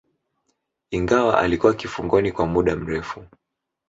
[0.91, 3.25] ingawa alikuwa kifungoni kwa muda mrefu